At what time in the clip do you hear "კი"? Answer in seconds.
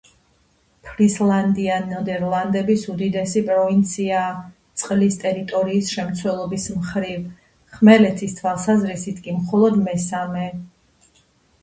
9.27-9.37